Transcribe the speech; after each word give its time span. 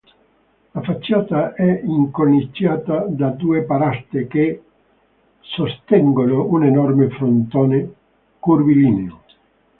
La 0.71 0.81
facciata 0.81 1.53
è 1.53 1.81
incorniciata 1.83 3.05
da 3.07 3.29
due 3.29 3.65
paraste 3.65 4.25
che 4.25 4.63
sostengono 5.41 6.43
un 6.47 6.63
enorme 6.63 7.09
frontone 7.11 7.93
curvilineo. 8.39 9.21